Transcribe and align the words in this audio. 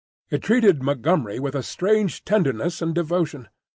It 0.31 0.41
treated 0.41 0.81
Montgomery 0.81 1.37
with 1.37 1.53
a 1.53 1.61
strange 1.61 2.25
tenderness 2.25 2.81
and 2.81 2.95
devotion. 2.95 3.49